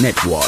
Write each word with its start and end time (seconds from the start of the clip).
Network. 0.00 0.47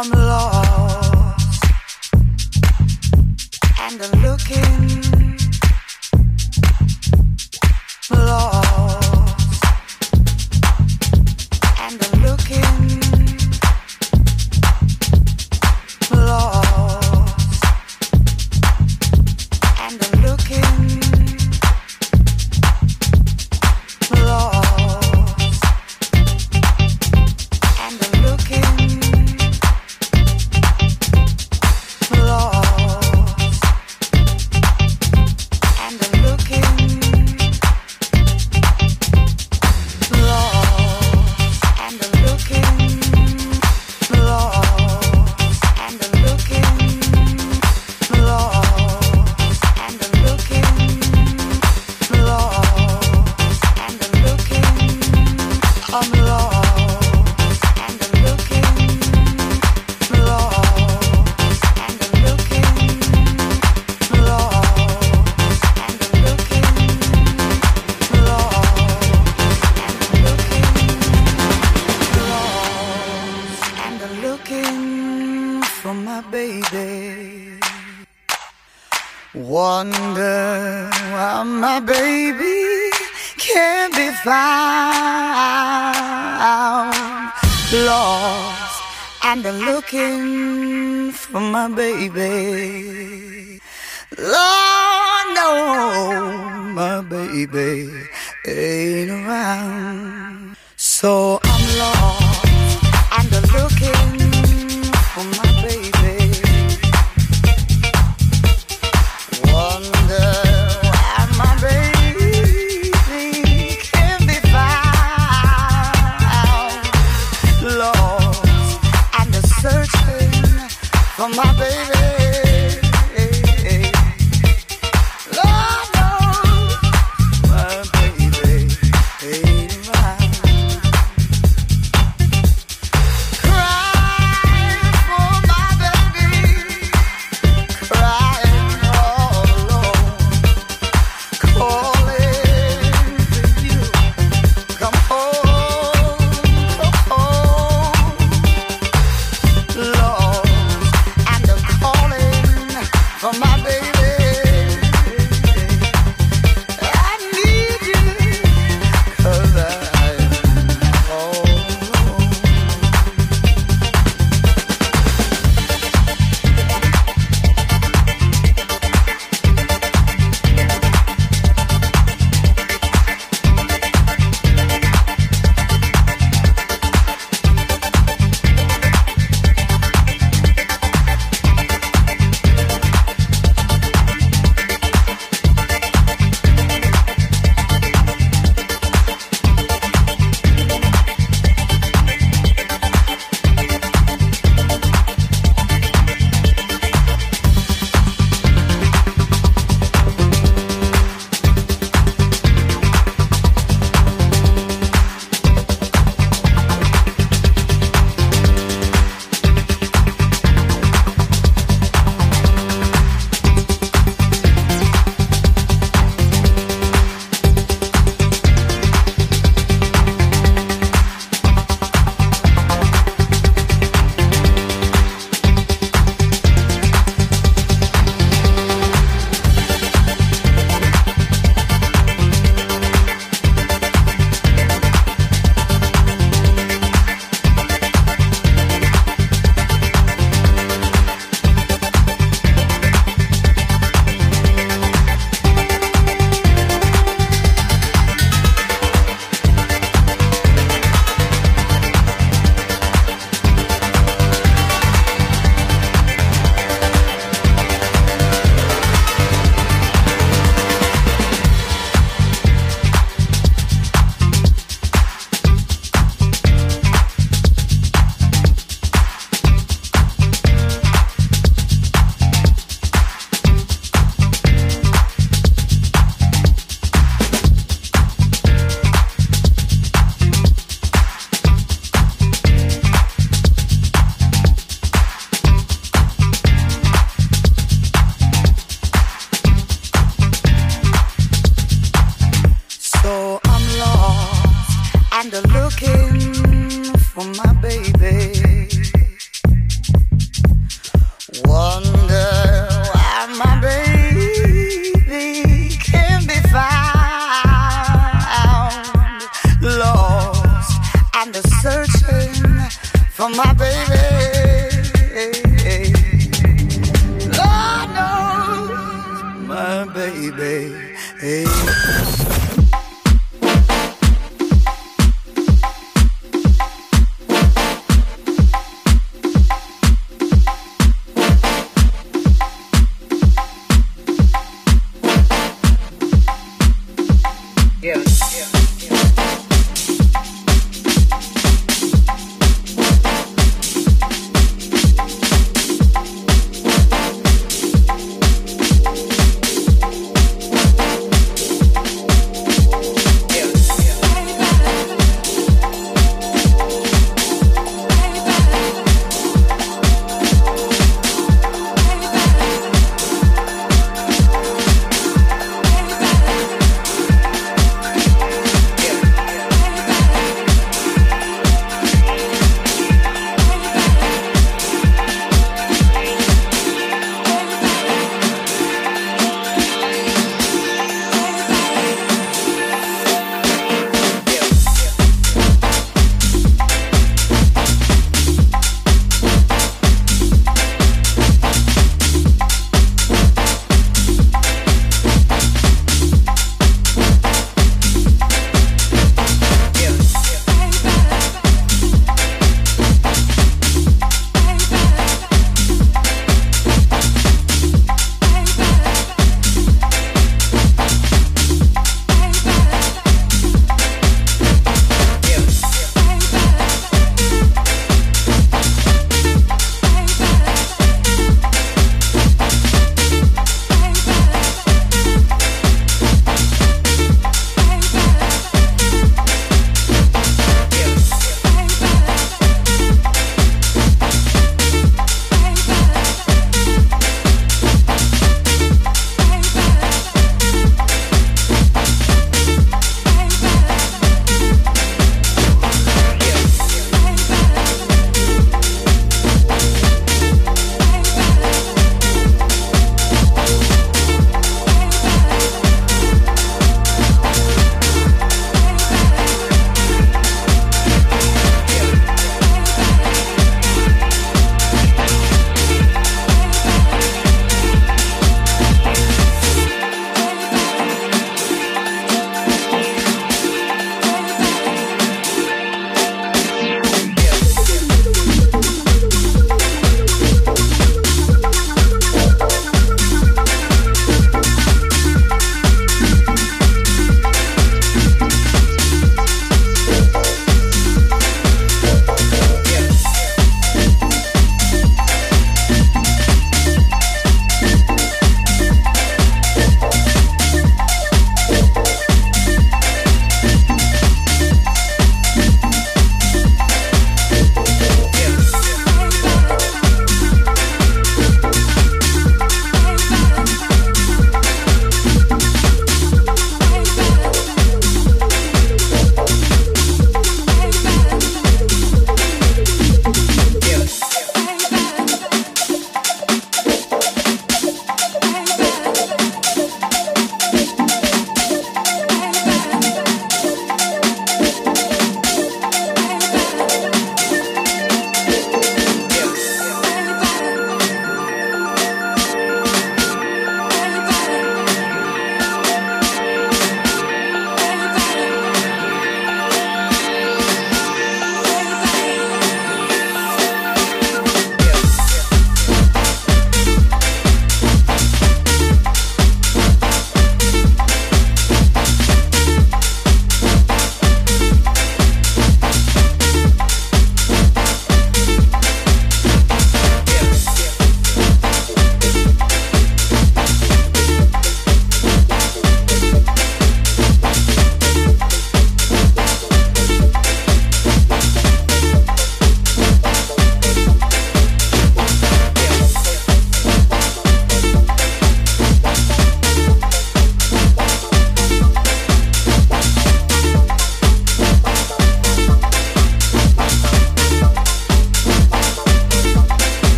I'm 0.00 0.12
a 0.12 0.27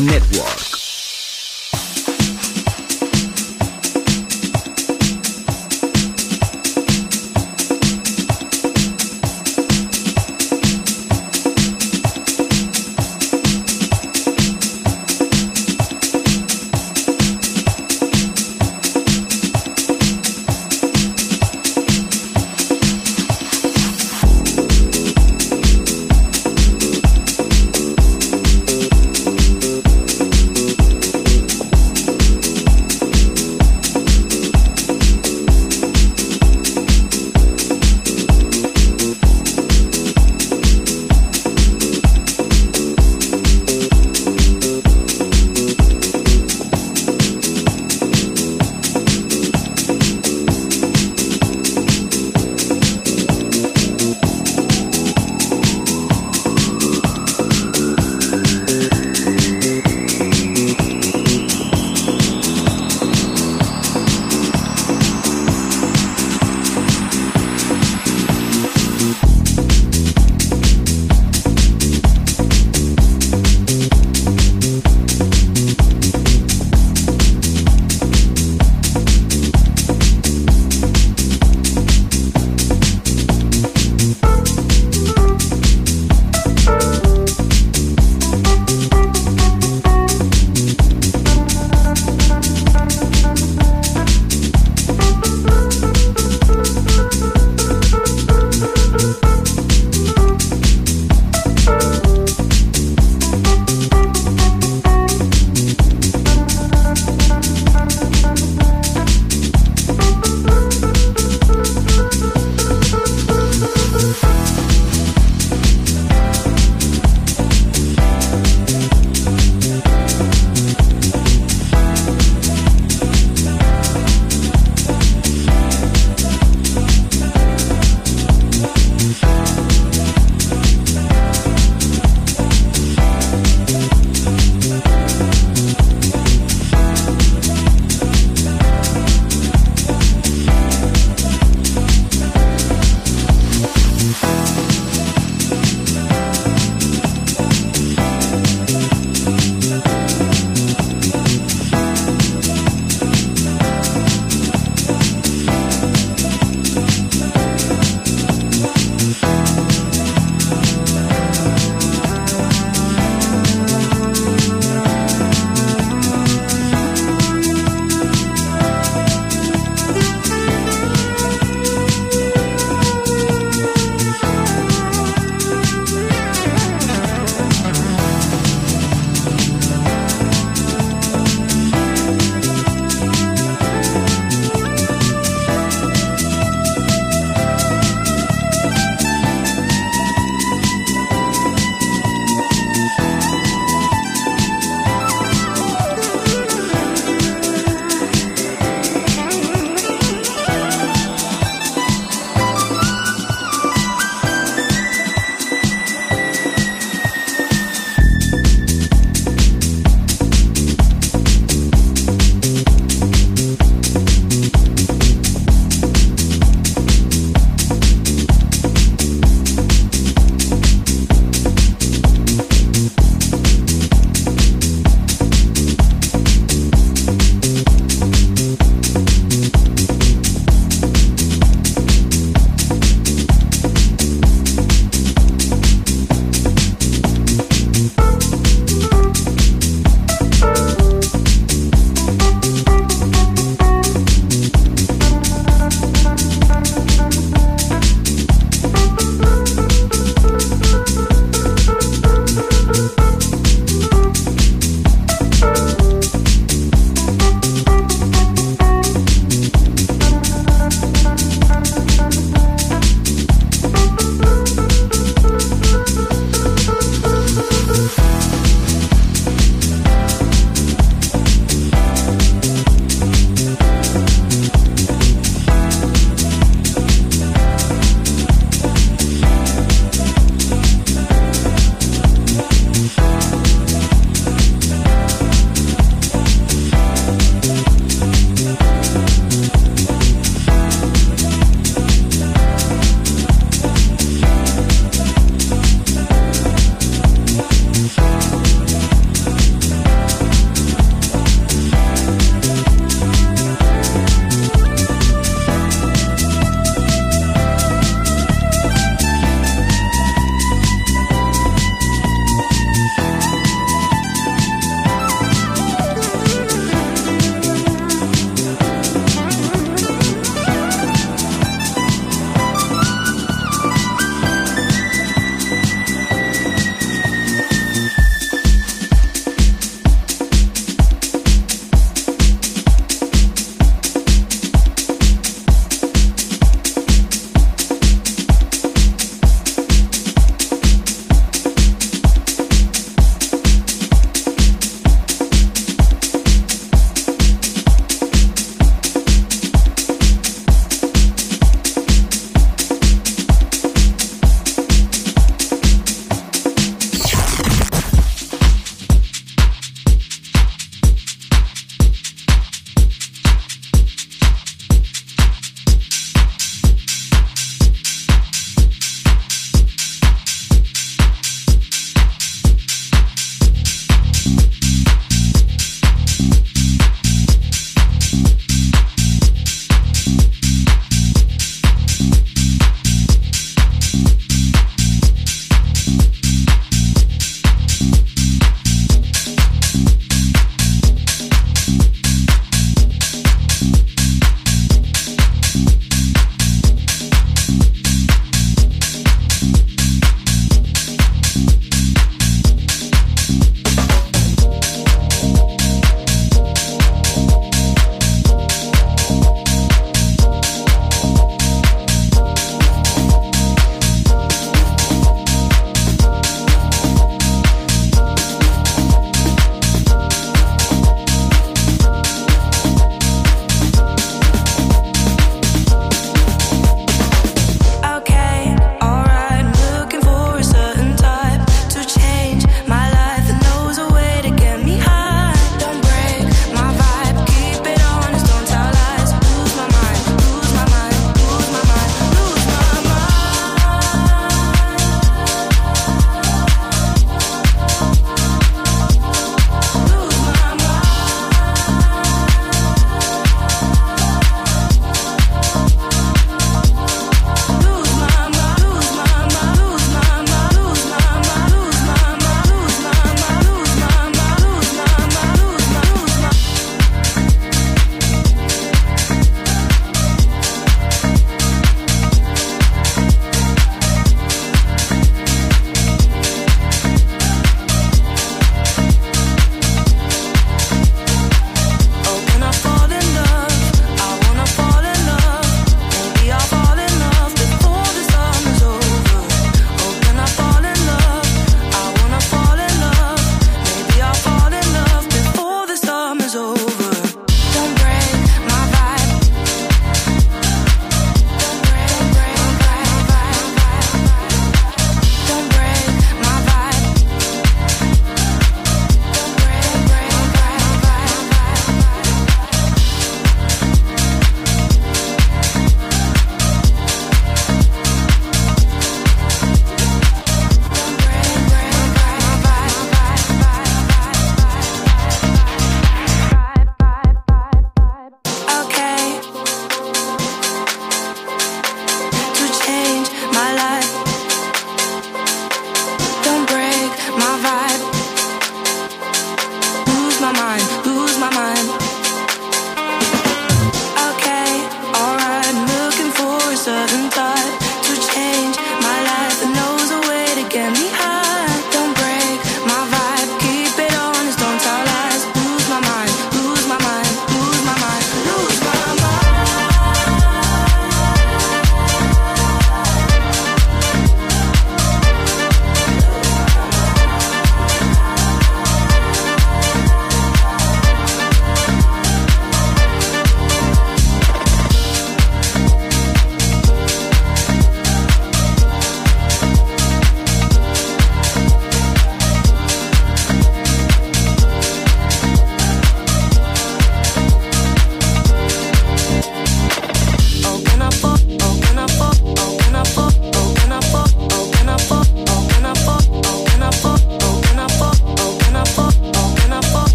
Network. 0.00 0.47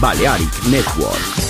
Balearic 0.00 0.64
Network. 0.70 1.49